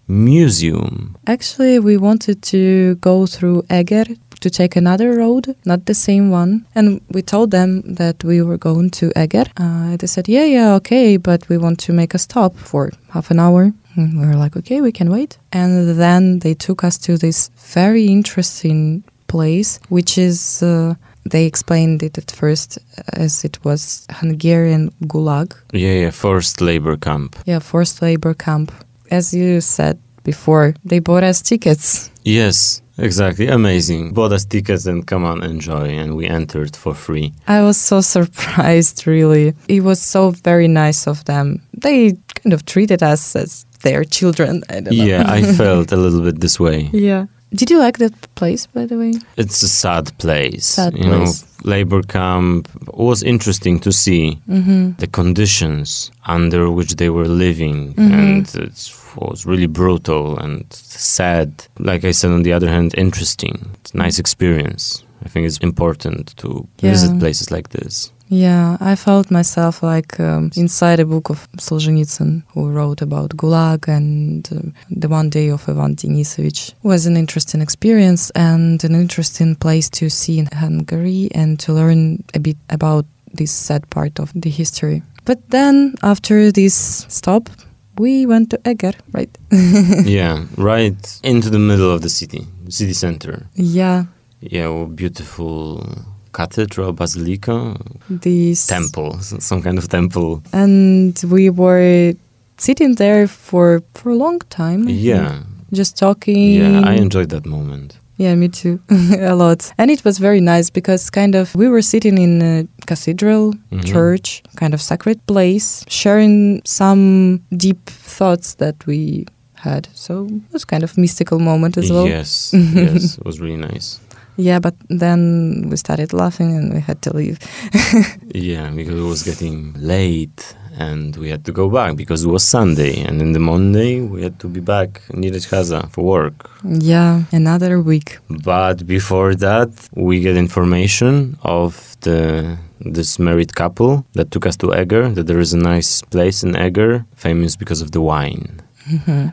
[0.07, 1.17] museum.
[1.27, 4.05] Actually, we wanted to go through Eger
[4.39, 6.65] to take another road, not the same one.
[6.75, 9.45] And we told them that we were going to Eger.
[9.57, 13.31] Uh, they said, yeah, yeah, okay, but we want to make a stop for half
[13.31, 13.73] an hour.
[13.95, 15.37] And we were like, okay, we can wait.
[15.51, 20.95] And then they took us to this very interesting place, which is, uh,
[21.25, 22.79] they explained it at first
[23.13, 25.53] as it was Hungarian gulag.
[25.73, 27.35] Yeah, yeah, forced labor camp.
[27.45, 28.71] Yeah, forced labor camp.
[29.09, 32.11] As you said before, they bought us tickets.
[32.23, 33.47] Yes, exactly.
[33.47, 34.13] Amazing.
[34.13, 35.87] Bought us tickets and come on, enjoy.
[35.89, 37.33] And we entered for free.
[37.47, 39.53] I was so surprised, really.
[39.67, 41.61] It was so very nice of them.
[41.73, 44.63] They kind of treated us as their children.
[44.69, 44.81] I.
[44.89, 46.89] Yeah, I felt a little bit this way.
[46.93, 47.25] yeah.
[47.53, 49.13] Did you like that place, by the way?
[49.37, 50.65] It's a sad place.
[50.65, 51.43] Sad you place.
[51.63, 54.91] know, labor camp was interesting to see Mm-hmm.
[54.97, 58.11] the conditions under which they were living, Mhm.
[58.11, 61.49] and it was really brutal and sad.
[61.79, 63.55] Like I said, on the other hand, interesting.
[63.81, 65.03] It's a nice experience.
[65.25, 66.91] I think it's important to Yeah.
[66.91, 68.11] visit places like this.
[68.29, 73.87] Yeah, I felt myself like um, inside a book of Solzhenitsyn, who wrote about Gulag
[73.87, 76.73] and uh, the one day of Ivan Denisovich.
[76.83, 82.23] was an interesting experience and an interesting place to see in Hungary and to learn
[82.33, 85.03] a bit about this sad part of the history.
[85.25, 87.49] But then, after this stop,
[87.97, 89.29] we went to Eger, right?
[89.51, 93.47] yeah, right into the middle of the city, city center.
[93.55, 94.05] yeah,
[94.39, 95.83] Yeah, well, beautiful
[96.31, 97.75] cathedral, basilica,
[98.09, 100.41] this temple, some kind of temple.
[100.53, 102.13] and we were
[102.57, 104.87] sitting there for for a long time.
[104.89, 106.53] Yeah, just talking.
[106.61, 107.97] yeah, I enjoyed that moment.
[108.19, 108.79] Yeah, me too,
[109.19, 109.71] a lot.
[109.77, 113.85] And it was very nice because kind of we were sitting in a cathedral, Mhm.
[113.85, 117.85] church, kind of sacred place, sharing some deep
[118.17, 119.87] thoughts that we had.
[119.93, 122.07] So it was kind of mystical moment as well.
[122.07, 123.99] Yes, yes, it was really nice.
[124.37, 127.37] Yeah, but then we started laughing and we had to leave.
[128.33, 132.43] Yeah, because it was getting late and we had to go back because it was
[132.43, 136.49] Sunday and in the Monday we had to be back in Nyíregyháza for work.
[136.63, 138.19] yeah, another week.
[138.29, 144.71] But before that, we get information of the this married couple that took us to
[144.81, 145.09] Eger.
[145.09, 148.61] That there is a nice place in Eger, famous because of the wine.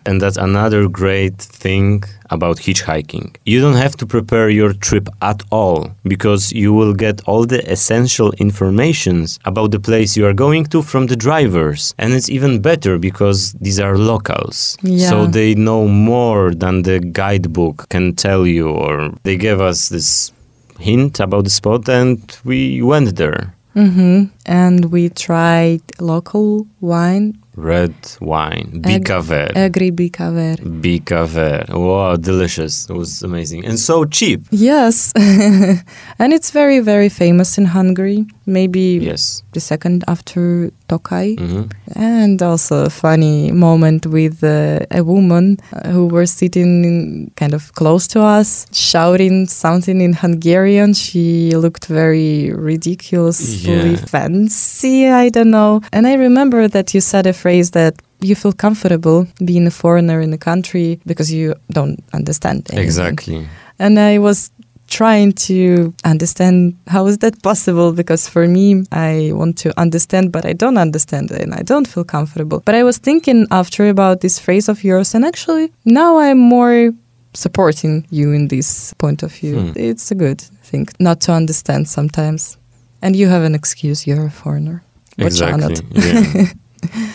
[0.07, 3.37] And that's another great thing about hitchhiking.
[3.45, 7.61] You don't have to prepare your trip at all because you will get all the
[7.71, 11.95] essential informations about the place you are going to from the drivers.
[11.99, 14.77] And it's even better because these are locals.
[14.83, 15.09] Yeah.
[15.09, 20.33] So they know more than the guidebook can tell you or they gave us this
[20.79, 23.55] hint about the spot and we went there.
[23.75, 29.53] hmm And we tried local wine, Red wine, Bicaver.
[29.55, 30.57] Bikaver.
[30.59, 30.59] Bicaver.
[30.83, 31.69] Bikaver.
[31.73, 32.91] Wow, delicious.
[32.91, 33.65] It was amazing.
[33.65, 34.43] And so cheap.
[34.51, 38.27] Yes, and it's very, very famous in Hungary.
[38.47, 39.44] Maybe Yes.
[39.55, 41.37] The second after Tokai.
[41.37, 41.63] hmm
[41.97, 47.55] And also a funny moment with uh, a woman uh, who was sitting in, kind
[47.55, 50.93] of close to us, shouting something in Hungarian.
[50.95, 54.07] She looked very ridiculously Yeah.
[54.07, 55.81] fancy, I don't know.
[55.93, 60.21] And I remember that you said a phrase that you feel comfortable being a foreigner
[60.21, 62.85] in the country because you don't understand anything.
[62.85, 63.49] Exactly.
[63.79, 64.51] And I was
[64.89, 70.45] trying to understand how is that possible because for me I want to understand but
[70.45, 72.61] I don't understand and I don't feel comfortable.
[72.65, 76.93] But I was thinking after about this phrase of yours and actually now I'm more
[77.33, 79.61] supporting you in this point of view.
[79.61, 79.73] Hmm.
[79.75, 82.59] It's a good thing not to understand sometimes.
[83.03, 84.83] And you have an excuse, you're a foreigner.
[85.19, 85.61] Exactly.
[85.61, 85.83] not.
[85.91, 86.47] yeah.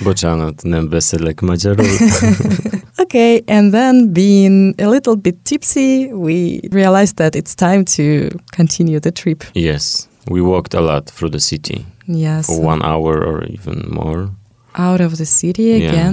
[0.03, 1.85] Bocsánat, nem beszélek magyarul.
[3.01, 8.99] Okay, and then being a little bit tipsy, we realized that it's time to continue
[8.99, 9.43] the trip.
[9.53, 12.45] yes, we walked a lot through the city Yes.
[12.45, 14.29] for one hour or even more.
[14.73, 16.11] Out of the city Yeah.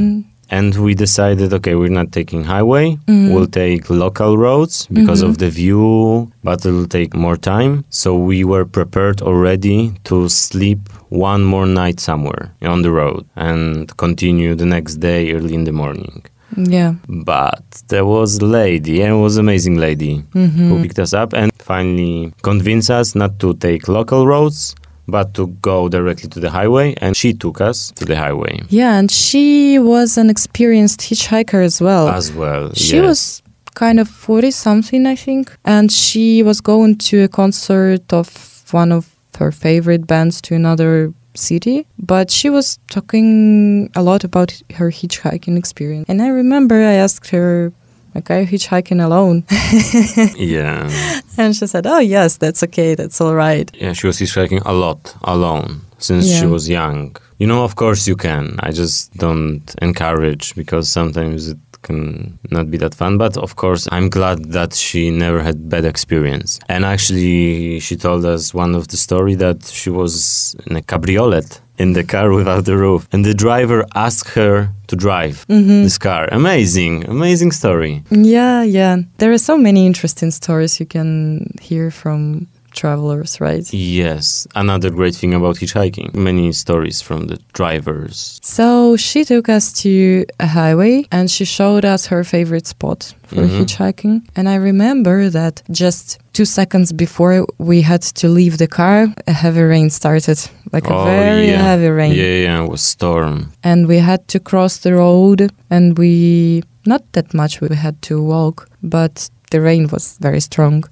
[0.50, 2.98] And we decided, okay, we're not taking highway.
[3.08, 3.32] Mm.
[3.34, 5.28] We'll take local roads because Mhm.
[5.28, 7.84] of the view, but it'll take more time.
[7.90, 10.80] So we were prepared already to sleep
[11.10, 15.72] one more night somewhere on the road and continue the next day early in the
[15.72, 16.22] morning.
[16.56, 16.94] Yeah.
[17.08, 21.12] But there was a lady, and it was an amazing lady who hmm picked us
[21.12, 24.74] up and finally convinced us not to take local roads,
[25.08, 26.94] but to go directly to the highway.
[27.00, 31.80] And she took us to the highway Yeah, and she was an experienced hitchhiker as
[31.80, 32.08] well.
[32.08, 32.72] as well.
[32.74, 33.04] She yes.
[33.06, 33.42] was
[33.74, 35.54] kind of 40 something, I think.
[35.64, 41.12] And she was going to a concert of one of her favorite bands to another
[41.34, 41.86] city.
[41.98, 46.06] But she was talking a lot about her hitchhiking experience.
[46.08, 47.72] And I remember I asked her,
[48.16, 49.44] like, are you hitchhiking alone?
[50.36, 50.90] yeah.
[51.36, 52.94] and she said, oh, yes, that's okay.
[52.94, 53.70] That's all right.
[53.74, 57.16] Yeah, she was hitchhiking a lot alone since she was young.
[57.38, 58.56] You know, of course you can.
[58.60, 63.18] I just don't encourage because sometimes it can not be that fun.
[63.18, 66.58] But of course, I'm glad that she never had bad experience.
[66.68, 71.60] And actually, she told us one of the story that she was in a cabriolet
[71.78, 75.82] in the car without the roof, and the driver asked her to drive Mm-hmm.
[75.82, 76.28] this car.
[76.32, 78.02] Amazing, amazing story.
[78.10, 78.96] Yeah, yeah.
[79.18, 82.46] There are so many interesting stories you can hear from
[82.76, 83.66] travelers, right?
[83.72, 86.14] Yes, another great thing about hitchhiking.
[86.14, 88.38] Many stories from the drivers.
[88.42, 93.42] So she took us to a highway and she showed us her favorite spot for
[93.42, 93.58] Mhm.
[93.58, 94.22] hitchhiking.
[94.36, 99.32] And I remember that just two seconds before we had to leave the car, a
[99.32, 100.38] heavy rain started,
[100.72, 101.62] like a Oh, very yeah.
[101.70, 102.12] heavy rain.
[102.14, 103.36] Yeah, yeah, it was storm.
[103.64, 108.14] And we had to cross the road and we, not that much, we had to
[108.22, 110.84] walk, but the rain was very strong.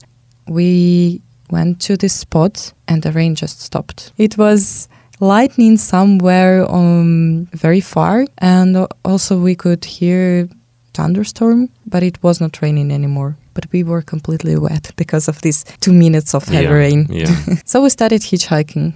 [0.49, 1.21] We
[1.55, 4.13] went to this spot and the rain just stopped.
[4.19, 4.89] It was
[5.21, 10.49] lightning somewhere um, very far, and also we could hear
[10.93, 13.37] thunderstorm, but it was not raining anymore.
[13.55, 17.07] But we were completely wet because of these two minutes of heavy yeah, rain.
[17.11, 18.93] Yeah, So we started hitchhiking.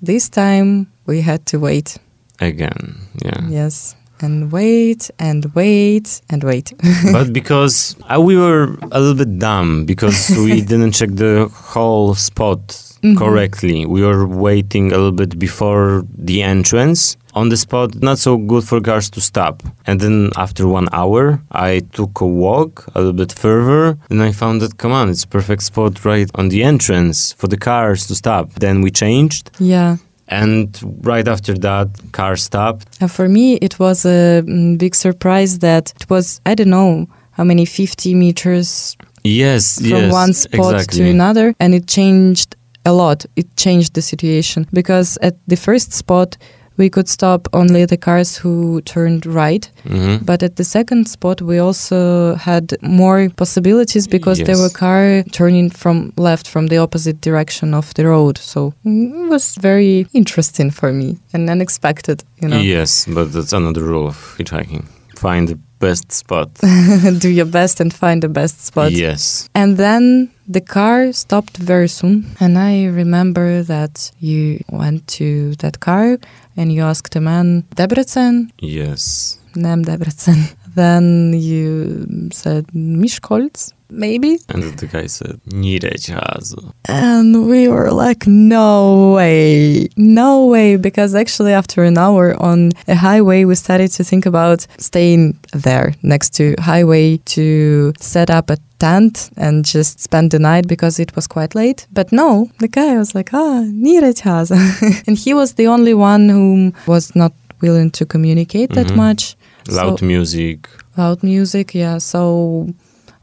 [0.00, 1.98] This time we had to wait.
[2.40, 2.94] again.
[3.24, 3.40] Yeah.
[3.50, 3.96] Yes.
[4.20, 6.72] And wait and wait and wait.
[7.12, 12.14] but because uh, we were a little bit dumb because we didn't check the whole
[12.14, 13.16] spot Mhm.
[13.16, 13.86] correctly.
[13.86, 18.64] We were waiting a little bit before the entrance on the spot, not so good
[18.64, 19.62] for cars to stop.
[19.86, 24.32] And then after one hour, I took a walk a little bit further and I
[24.32, 28.16] found that, come on, it's perfect spot right on the entrance for the cars to
[28.16, 28.54] stop.
[28.54, 29.52] Then we changed.
[29.60, 29.98] yeah.
[30.28, 32.98] And right after that, car stopped.
[33.08, 37.44] For me, it was a mm, big surprise that it was, I don't know how
[37.44, 41.04] many, 50 meters Yes, from yes, one spot exactly.
[41.04, 41.54] to another.
[41.60, 43.26] And it changed a lot.
[43.36, 46.36] It changed the situation because at the first spot,
[46.78, 49.70] we could stop only the cars who turned right.
[49.84, 50.24] Mhm.
[50.24, 55.70] But at the second spot, we also had more possibilities because there were cars turning
[55.70, 58.38] from left from the opposite direction of the road.
[58.38, 62.60] So it was very interesting for me and unexpected, you know.
[62.60, 64.84] Yes, but that's another rule of hitchhiking.
[65.16, 66.48] Find the best spot.
[67.18, 68.92] Do your best and find the best spot.
[68.92, 69.48] yes.
[69.54, 72.24] And then the car stopped very soon.
[72.40, 76.18] And I remember that you went to that car
[76.58, 78.50] and you asked a man, Debrecen?
[78.60, 79.38] Yes.
[79.54, 80.36] Nem Debrecen.
[80.74, 84.38] Then you said Miskolc, maybe?
[84.48, 86.72] And the guy said, Nyíregyháza.
[86.86, 90.76] And we were like, no way, no way.
[90.76, 95.94] Because actually, after an hour on a highway, we started to think about staying there
[96.02, 101.14] next to highway to set up a tent and just spend the night because it
[101.16, 101.86] was quite late.
[101.92, 104.56] But no, the guy was like, ah, Nyíregyháza.
[105.06, 108.96] and he was the only one who was not willing to communicate that Mhm.
[108.96, 109.36] much.
[109.68, 110.68] Loud So- music.
[110.96, 111.98] Loud music, yeah.
[111.98, 112.66] So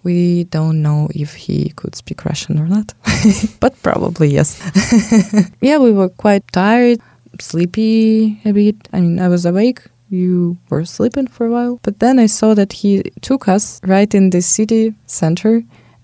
[0.03, 2.93] we don't know if he could speak Russian or not,
[3.59, 4.57] but probably yes.
[5.61, 6.99] yeah, we were quite tired,
[7.41, 8.75] sleepy a bit.
[8.93, 9.81] I mean, I was awake.
[10.09, 14.13] You were sleeping for a while, but then I saw that he took us right
[14.13, 15.63] in the city center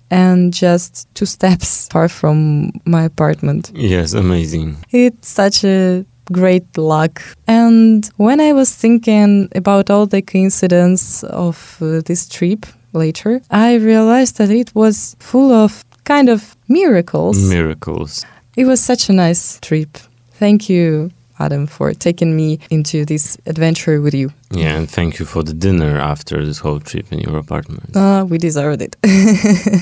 [0.09, 3.71] and just two steps far from my apartment.
[3.75, 4.77] Yes, amazing.
[4.91, 7.21] It's such a great luck.
[7.47, 13.75] And when I was thinking about all the coincidence of uh, this trip later, I
[13.75, 17.37] realized that it was full of kind of miracles.
[17.49, 18.25] Miracles.
[18.57, 19.97] it was such a nice trip.
[20.33, 21.11] Thank you,
[21.45, 24.31] Adam, for taking me into this adventure with you.
[24.51, 27.95] Yeah, and thank you for the dinner after this whole trip in your apartment.
[27.95, 28.95] Uh, we deserved it.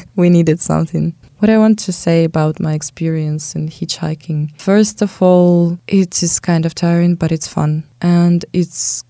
[0.16, 1.16] we needed something.
[1.40, 6.40] What I want to say about my experience in hitchhiking first of all, it is
[6.40, 7.84] kind of tiring, but it's fun.
[8.02, 9.04] And it's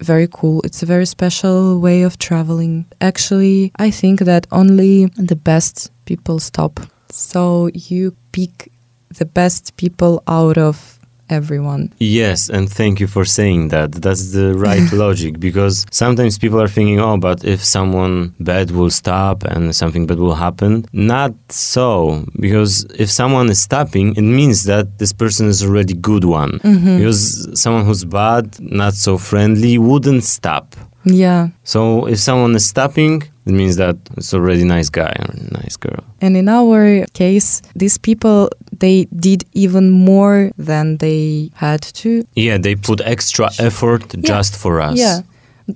[0.00, 0.60] very cool.
[0.62, 2.86] It's a very special way of traveling.
[3.00, 6.80] Actually, I think that only the best people stop.
[7.10, 8.72] So you pick
[9.18, 10.98] the best people out of
[11.32, 11.92] everyone.
[11.98, 13.92] Yes, and thank you for saying that.
[13.92, 18.90] That's the right logic because sometimes people are thinking, oh, but if someone bad will
[18.90, 20.84] stop and something bad will happen.
[20.92, 26.24] Not so, because if someone is stopping, it means that this person is already good
[26.24, 26.52] one.
[26.60, 26.98] Mm-hmm.
[26.98, 30.76] Because someone who's bad, not so friendly, wouldn't stop.
[31.04, 31.48] Yeah.
[31.64, 36.04] So if someone is stopping, it means that it's already nice guy or nice girl.
[36.20, 38.48] And in our case, these people
[38.80, 42.24] they did even more than they had to.
[42.34, 44.98] Yeah, they put extra effort just for us.
[44.98, 45.20] Yeah.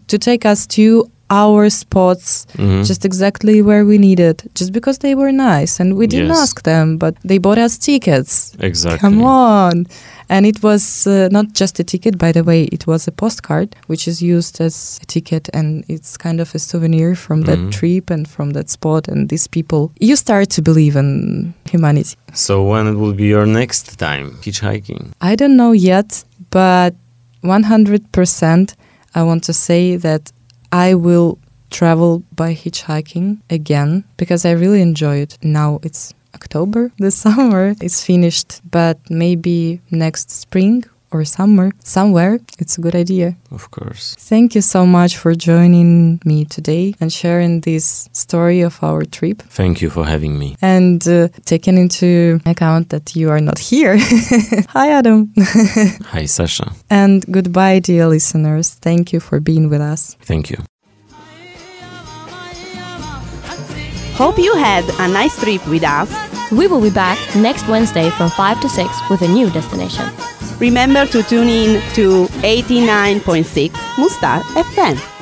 [0.09, 2.87] To take us to our spots Mhm.
[2.87, 6.39] just exactly where we needed just because they were nice and we didn't Yes.
[6.43, 9.01] ask them but they bought us tickets Exactly.
[9.01, 9.87] come on
[10.29, 13.75] and it was uh, not just a ticket by the way it was a postcard
[13.87, 17.71] which is used as a ticket and it's kind of a souvenir from that Mhm.
[17.73, 22.63] trip and from that spot and these people you start to believe in humanity So
[22.63, 25.13] when it will be your next time hitchhiking?
[25.21, 26.95] I don't know yet, but
[27.43, 28.75] 100%
[29.15, 30.33] I want to say that
[30.73, 31.39] I will
[31.71, 35.39] travel by hitchhiking again because I really enjoy it.
[35.43, 42.77] Now it's October, the summer is finished, but maybe next spring or summer, somewhere, it's
[42.79, 43.29] a good idea.
[43.53, 44.05] Of course.
[44.33, 49.39] Thank you so much for joining me today and sharing this story of our trip
[49.61, 50.49] Thank you for having me.
[50.61, 53.97] and uh, taking into account that you are not here.
[54.77, 55.33] Hi, Adam.
[56.15, 56.73] Hi, Sasha.
[56.91, 58.75] And goodbye, dear listeners.
[58.87, 60.17] Thank you for being with us.
[60.23, 60.59] Thank you.
[64.17, 66.11] Hope you had a nice trip with us.
[66.51, 70.09] We will be back next Wednesday from 5 to 6 with a new destination.
[70.59, 75.16] Remember to tune in to 89.6 Mustar FM.